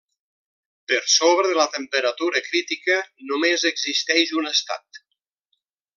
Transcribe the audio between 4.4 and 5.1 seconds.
un estat.